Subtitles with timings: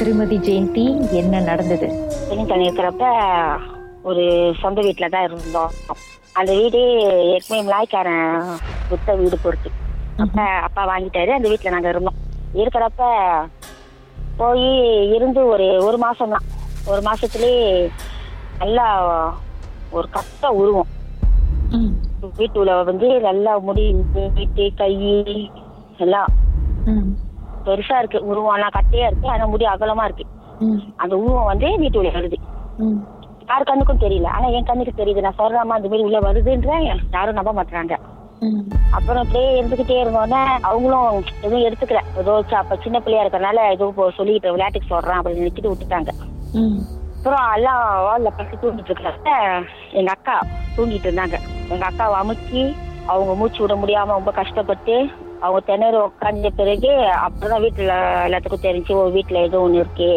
[0.00, 0.84] திருமதி ஜெயந்தி
[1.20, 1.88] என்ன நடந்தது?
[2.28, 3.04] பெண்கள் இருக்கிறப்ப
[4.08, 4.24] ஒரு
[4.60, 5.72] சொந்த வீட்டில் தான் இருந்தோம்.
[6.38, 6.80] அந்த வீடு
[7.32, 8.30] ஏற்கனவே மிளாய்க்காரன்
[8.90, 9.70] வித்த வீடு பொறுத்து
[10.24, 12.18] அப்ப அப்பா வாங்கிட்டாரு அந்த வீட்டில் நாங்கள் இருந்தோம்.
[12.60, 13.02] இருக்கிறப்ப
[14.40, 14.66] போய்
[15.16, 16.46] இருந்து ஒரு ஒரு மாசம் தான்
[16.90, 17.62] ஒரு மாசத்துலயே
[18.62, 18.86] நல்லா
[19.96, 20.90] ஒரு கட்ட உருவம்.
[22.40, 23.84] வீட்டுல வந்து நல்லா முடி
[24.38, 24.94] வீட்டு கை
[26.04, 26.30] எல்லாம்.
[27.66, 28.18] பெருசா இருக்கு.
[28.30, 29.28] உருவம்லாம் கட்டையா இருக்கு.
[29.28, 30.24] ஆனா முடி அகலமா இருக்கு.
[30.96, 32.38] அந்த உருவம் வந்து வீட்டுல வருது.
[32.78, 32.98] ம்,
[33.48, 34.28] யார் கண்ணுக்கும் தெரியல.
[34.28, 35.20] ஆனா என் கண்ணுக்கு தெரியுது.
[35.20, 36.72] நான் சொல்றாமா அந்த மாதிரி உள்ள வருதுன்ற
[37.12, 37.94] யாரும் நம்ப மாட்டாங்க
[38.92, 41.08] அப்புறம் அப்படியே இருந்துகிட்டே இருந்தோன்னே அவங்களும்
[41.42, 42.00] எதுவும் எடுத்துக்கல.
[42.16, 43.86] ஏதோ அப்ப சின்ன பிள்ளையா இருக்கறனால ஏதோ
[44.18, 46.10] சொல்லிட்டு விளையாட்டுக்கு சொல்றான் அப்படின்னு நினைச்சிட்டு விட்டுட்டாங்க.
[47.16, 49.30] அப்புறம் எல்லாம் வால்ல பட்டு தூங்கிட்டு இருக்கிறப்ப
[49.92, 50.36] எங்க அக்கா
[50.76, 51.36] தூங்கிட்டு இருந்தாங்க.
[51.68, 52.62] எங்க அக்காவை அமுக்கி
[53.06, 54.94] அவங்க மூச்சு விட முடியாம ரொம்ப கஷ்டப்பட்டு
[55.42, 56.90] அவங்க திணற உட்காந்த பிறகு
[57.26, 57.92] அப்பதான் வீட்டுல
[58.26, 60.10] எல்லாத்துக்கும் தெரிஞ்சு ஓ வீட்டுல ஏதோ ஒண்ணு இருக்கு.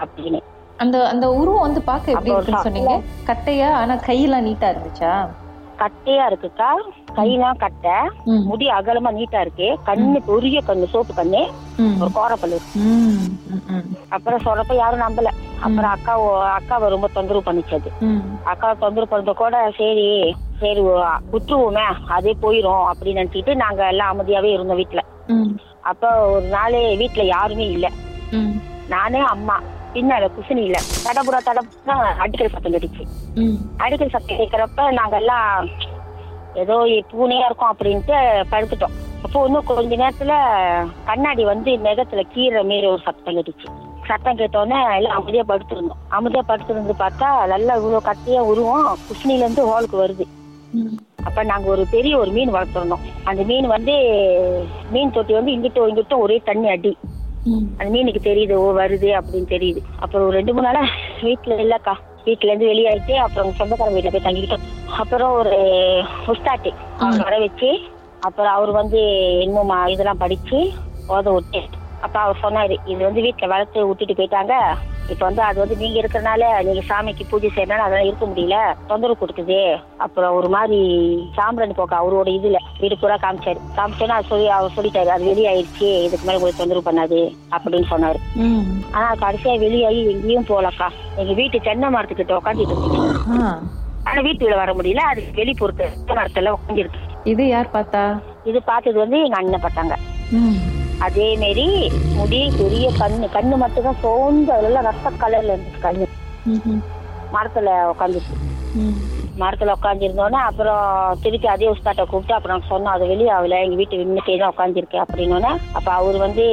[0.00, 0.40] அப்படின்னு.
[0.78, 2.94] அந்த அந்த உருவம் வந்து பார்க்க எப்படி இருக்குன்னு சொன்னீங்க?
[3.26, 3.70] கட்டையா?
[3.72, 5.12] ஆனா கையெல்லாம் நீட்டா இருந்துச்சா?
[5.78, 6.70] கட்டையா இருக்குக்கா.
[7.16, 7.94] கையெல்லாம் கட்டை.
[8.44, 9.78] முடி அகலமா நீட்டா இருக்கு.
[9.86, 11.42] கண்ணு பெரிய கண்ணு சோப்பு கண்ணு.
[12.00, 12.10] ஒரு
[12.80, 13.28] ம்,
[14.08, 15.30] அப்புறம் சொல்றப்ப யாரும் நம்பல.
[15.60, 16.12] அப்புறம் அக்கா
[16.56, 20.06] அக்காவை ரொம்ப தொந்தரவு பண்ணிச்சு அது ம், அக்காவை தொந்தரவு பண்ணத கூட சரி
[20.60, 20.82] சரி
[21.32, 21.84] விட்டுருவோமே
[22.16, 25.02] அதே போயிரும் அப்படின்னு நினைச்சிட்டு நாங்க எல்லாம் அமைதியாவே இருந்தோம் வீட்டுல
[25.90, 27.86] அப்ப ஒரு நாள் வீட்டுல யாருமே இல்ல.
[28.88, 29.56] நானே அம்மா
[29.94, 30.78] பின்னால குசினி இல்ல.
[31.04, 33.04] தடபுரா தடபுரா அடிக்கிற சத்தம் கடிச்சு
[33.40, 35.68] ம், அடிக்கிற சத்தம் கேட்கறப்ப நாங்க எல்லாம்
[36.56, 36.76] ஏதோ
[37.10, 38.16] பூனையா இருக்கும் அப்படின்ட்டு
[38.52, 38.94] படுத்துட்டோம்.
[39.24, 40.34] அப்போ இன்னும் கொஞ்ச நேரத்துல
[41.04, 43.66] கண்ணாடி வந்து நெகத்துல கீரை மீறி ஒரு சத்தம் கட்டிச்சு.
[44.08, 46.00] சத்தம் கேட்டோன்னே எல்லாம் அமைதியா படுத்திருந்தோம்.
[46.10, 50.26] அமைதியா படுத்திருந்து பார்த்தா நல்லா இவ்வளவு கட்டியா உருவம் குஷ்னில இருந்து ஹோலுக்கு வருது.
[51.22, 53.04] அப்ப நாங்க ஒரு பெரிய ஒரு மீன் வளர்த்துருந்தோம்.
[53.24, 53.94] அந்த மீன் வந்து
[54.90, 56.92] மீன் தொட்டி வந்து இங்கிட்டும் இங்கிட்டும் ஒரே தண்ணி அடி.
[57.78, 59.80] அந்த மீனுக்கு தெரியுது ஓ வருது அப்படின்னு தெரியுது.
[59.96, 60.82] அப்புறம் ஒரு ரெண்டு மூணு நாளா
[61.22, 61.94] வீட்டுல இல்லக்கா.
[62.26, 64.64] வீட்டுல இருந்து வெளியாயிட்டு அப்புறம் சொந்தக்காரங்க வீட்டுல போய் தங்கிக்கிட்டோம்.
[65.02, 65.54] அப்புறம் ஒரு
[66.32, 67.70] உஸ்தாட்டி அவங்க வர வச்சு
[68.22, 69.00] அப்புறம் அவர் வந்து
[69.44, 70.58] என்னமோ இதெல்லாம் படிச்சு
[71.08, 71.60] ஓத விட்டு
[72.02, 74.54] அப்ப அவர் சொன்னாரு இது வந்து வீட்டுல வளர்த்து விட்டுட்டு போயிட்டாங்க.
[75.12, 78.56] இப்ப வந்து அது வந்து நீங்க இருக்கறனால நீங்க சாமிக்கு பூஜை செய்யறதுனால அதெல்லாம் இருக்க முடியல.
[78.90, 79.58] தொந்தரவு கொடுக்குது.
[80.04, 80.78] அப்புறம் ஒரு மாதிரி
[81.38, 82.58] சாம்பிராணி போக்க அவரோட இதுல.
[82.82, 83.60] வீடு பூரா காமிச்சாரு.
[83.78, 85.10] காமிச்சோன்னா சொல்லி அவர் சொல்லிட்டாரு.
[85.16, 85.88] அது வெளியாயிருச்சு.
[86.06, 87.20] இதுக்கு மேல உங்களுக்கு தொந்தரவு பண்ணாது
[87.56, 88.20] அப்படின்னு சொன்னாரு.
[88.96, 90.88] ஆனா கடைசியா வெளியாகி எங்கேயும் போகலக்கா
[91.20, 93.02] எங்க வீட்டு தென்னை மரத்துக்கிட்ட உட்காந்துட்டு இருந்துச்சு
[94.08, 95.02] ஆனா வீட்டுக்குள்ள வர முடியல.
[95.12, 98.02] அது வெளி பொறுத்து தென்னை மரத்துல உட்காந்துருக்கு இது யார் பார்த்தா?
[98.50, 99.94] இது பார்த்தது வந்து எங்க அண்ணன் பார்த்தாங்க.
[101.00, 101.66] அதே மாரி
[102.16, 106.06] முடி பெரிய கண்ணு கண்ணு மட்டும் தான் சோர்ந்து அதுல ரத்த கலர்ல இருந்துச்சு கண்ணு.
[107.32, 108.34] மரத்துல உட்காந்துச்சு
[109.40, 110.82] மரத்துல உட்காந்துருந்தோன்னே அப்புறம்
[111.22, 115.52] திருப்பி அதே உஸ்தாட்ட கூப்பிட்டு அப்புறம் சொன்னோம் அது வெளியே ஆகல எங்க வீட்டு விண்ணுக்கே தான் உட்காந்துருக்கு அப்படின்னோடனே
[115.76, 116.44] அப்ப அவர் வந்து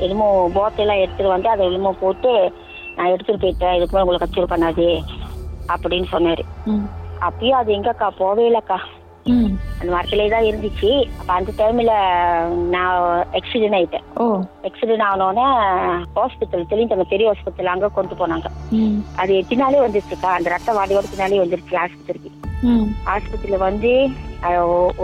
[0.00, 2.32] என்னமோ போத்தையெல்லாம் எடுத்துட்டு வந்து அதை என்னமோ போட்டு
[2.96, 4.86] நான் எடுத்துட்டு போயிட்டேன் இதுக்கு மேலே உங்களுக்கு கச்சூர் பண்ணாது
[5.74, 6.42] அப்படின்னு சொன்னாரு.
[7.20, 8.78] அப்பயும் அது எங்கக்கா போவே இல்லக்கா.
[9.78, 10.90] அந்த மரத்திலே தான் இருந்துச்சு.
[11.18, 11.94] அப்ப அந்த டைம்ல
[12.74, 13.00] நான்
[13.38, 14.06] எக்ஸிடென்ட் ஆயிட்டேன்.
[14.68, 15.46] எக்ஸிடென்ட் ஆனோடனே
[16.18, 18.50] ஹாஸ்பிட்டல் தெளிஞ்ச அந்த பெரிய ஹாஸ்பிட்டல் அங்க கொண்டு போனாங்க.
[19.22, 22.32] அது பின்னாலே வந்துருச்சுக்கா அந்த ரத்த வாடியோட பின்னாலே வந்துருச்சு ஆஸ்பத்திரிக்கு.
[23.14, 23.92] ஆஸ்பத்திரியில வந்து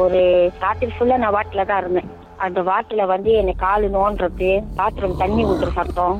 [0.03, 0.21] ஒரு
[0.65, 2.11] ராத்திரி ஃபுல்லா நான் வாட்டில தான் இருந்தேன்.
[2.47, 6.17] அந்த வாட்டில வந்து என்னை காலு நோண்டுறது பாத்ரூம் தண்ணி ஊத்துற சத்தம்.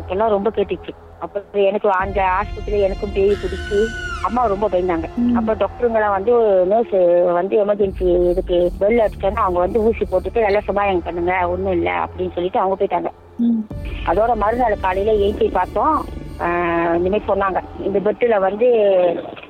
[0.00, 0.92] இதெல்லாம் ரொம்ப கேட்டுச்சு.
[1.24, 3.80] அப்புறம் எனக்கு அந்த ஆஸ்பத்திரியில எனக்கும் பேய் பிடிச்சி
[4.22, 5.06] அம்மா ரொம்ப பயந்தாங்க.
[5.38, 6.32] அப்ப டாக்டருங்களாம் வந்து
[6.72, 6.96] நர்ஸ்
[7.38, 12.34] வந்து எமர்ஜென்சி இதுக்கு பெல் அடிச்சோன்னா அவங்க வந்து ஊசி போட்டுட்டு நல்லா சுமாயம் பண்ணுங்க ஒண்ணும் இல்ல அப்படின்னு
[12.36, 13.10] சொல்லிட்டு அவங்க போயிட்டாங்க.
[14.10, 15.96] அதோட மறுநாள் காலையில எழுப்பி பார்த்தோம்
[16.96, 18.68] இந்த மாதிரி சொன்னாங்க இந்த பெட்டுல வந்து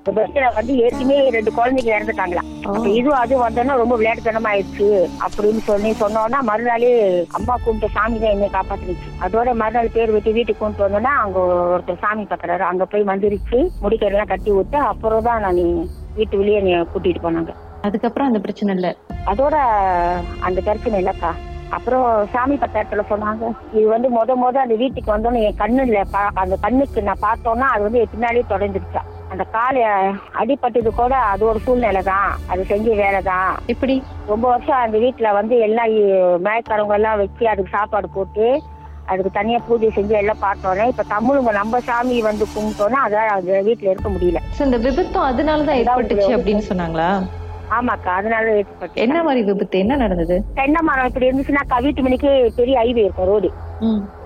[0.06, 2.42] பெட்டுல வந்து ஏற்கனவே ரெண்டு குழந்தைங்க இறந்துட்டாங்களா.
[2.68, 4.88] அப்ப இது அது வந்தோன்னா ரொம்ப விளையாட்டுத்தனமா ஆயிடுச்சு
[5.26, 6.90] அப்படின்னு சொல்லி சொன்னோன்னா மறுநாளே
[7.38, 11.38] அம்மா கும்பிட்ட சாமி தான் என்னை காப்பாத்துனுச்சு அதோட மறுநாள் பேர் விட்டு வீட்டுக்கு கொண்டு வந்தோன்னா அங்க
[11.74, 15.62] ஒருத்தர் சாமி பார்க்கறாரு அங்க போய் மந்திரிச்சு முடிக்கெல்லாம் கட்டி விட்டு அப்புறம் தான் நான்
[16.18, 17.52] வீட்டு வெளியே என்னை கூட்டிட்டு போனாங்க.
[17.86, 18.88] அதுக்கப்புறம் அந்த பிரச்சனை இல்ல.
[19.30, 19.54] அதோட
[20.46, 21.30] அந்த பிரச்சனை இல்லக்கா.
[21.76, 23.44] அப்புறம் சாமி பத்தாயிரத்துல சொன்னாங்க
[23.76, 26.00] இது வந்து முத முத அந்த வீட்டுக்கு வந்தோன்னே என் கண்ணுல
[26.42, 29.82] அந்த கண்ணுக்கு நான் பார்த்தோன்னா அது வந்து பின்னாடியே தொடர்ந்துருச்சா அந்த காலை
[30.40, 33.94] அடிபட்டது கூட அது ஒரு சூழ்நிலை தான் அது செஞ்ச வேலை தான் எப்படி?
[34.28, 35.92] ரொம்ப வருஷம் அந்த வீட்டுல வந்து எல்லாம்
[36.46, 38.46] மேய்க்காரவங்க எல்லாம் வச்சு அதுக்கு சாப்பாடு போட்டு
[39.08, 43.92] அதுக்கு தனியா பூஜை செஞ்சு எல்லாம் பார்த்தோன்னே இப்ப தமிழுங்க நம்ம சாமி வந்து கும்பிட்டோன்னா அதான் அந்த வீட்டுல
[43.92, 44.40] இருக்க முடியல.
[44.62, 47.08] இந்த விபத்தும் அதனாலதான் ஏற்பட்டுச்சு அப்படின்னு சொன்னாங்களா?
[47.72, 48.46] ஆமாக்கா அதனால
[49.04, 49.76] என்ன மாதிரி விபத்து?
[49.78, 50.36] என்ன நடந்தது?
[50.54, 53.50] தென்னை மரம் இப்படி இருந்துச்சுன்னா வீட்டு மணிக்கு பெரிய ஹைவே இருக்கும் ரோடு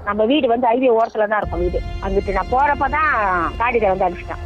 [0.04, 1.78] நம்ம வீடு வந்து ஹைவே ஓரத்துல தான் இருக்கும் வீடு.
[2.04, 3.10] அங்கிட்டு நான் போறப்பதான்
[3.58, 4.42] காடியில வந்து அடிச்சிட்டான்.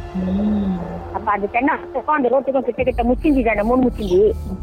[1.15, 4.19] அப்ப அந்த தென்னை மரத்துக்கும் அந்த ரோட்டுக்கும் கிட்ட கிட்ட முச்சிஞ்சி தானே மூணு முச்சிஞ்சி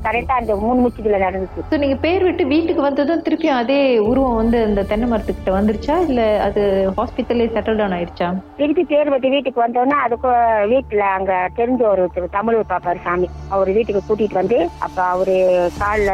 [0.06, 1.80] கரெக்டா அந்த மூணு முச்சிஞ்சில நடந்துச்சு.
[1.82, 3.78] நீங்க பேர் விட்டு வீட்டுக்கு வந்ததும் திருப்பியும் அதே
[4.10, 5.96] உருவம் வந்து அந்த தென்னை மரத்துக்கிட்ட வந்துருச்சா?
[6.08, 6.62] இல்ல அது
[6.98, 8.28] ஹாஸ்பிட்டல்லே செட்டில் டவுன் ஆயிடுச்சா?
[8.60, 10.30] திருப்பி பேர் வெட்டி வீட்டுக்கு வந்தோடனே அதுக்கு
[10.72, 12.04] வீட்டுல அங்க தெரிஞ்ச ஒரு
[12.36, 13.28] தமிழ் பாப்பாரு சாமி.
[13.54, 15.36] அவர் வீட்டுக்கு கூட்டிட்டு வந்து அப்ப அவரு
[15.80, 16.10] கால்ல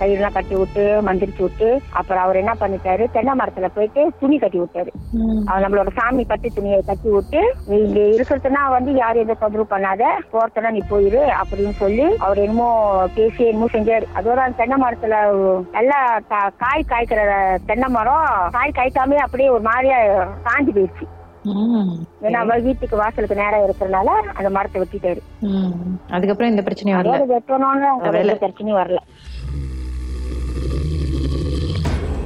[0.00, 1.68] கயிறுலாம் கட்டி விட்டு மந்திரிச்சு விட்டு
[2.00, 3.04] அப்புறம் அவர் என்ன பண்ணிட்டாரு?
[3.16, 4.90] தென்னை மரத்துல போயிட்டு துணி கட்டி விட்டாரு.
[5.50, 7.40] அவர் நம்மளோட சாமி பட்டு துணியை கட்டி விட்டு
[7.78, 10.02] இங்க இருக்கிறதுனா வந்து யாரும் எந்த தொந்தரவு பண்ணாத
[10.32, 12.68] போறதுனா நீ போயிரு அப்படின்னு சொல்லி அவர் என்னமோ
[13.16, 14.06] பேசி என்னமோ செஞ்சாரு.
[14.18, 15.16] அதோட அந்த தென்னை மரத்துல
[15.76, 15.98] நல்லா
[16.64, 17.22] காய் காய்க்கிற
[17.70, 18.28] தென்னை மரம்
[18.58, 19.98] காய் காய்க்காமே அப்படியே ஒரு மாதிரியா
[20.48, 21.06] காஞ்சி போயிடுச்சு.
[22.26, 25.20] ஏன்னா அவர் வீட்டுக்கு வாசலுக்கு நேரம் இருக்கிறதுனால அந்த மரத்தை வெட்டிட்டாரு.
[26.16, 27.16] அதுக்கப்புறம் இந்த பிரச்சனையும் வரல.
[27.32, 29.00] வெட்டணும்னு பிரச்சனையும் வரல.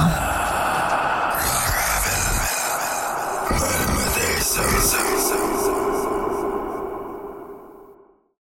[0.00, 0.49] Wow.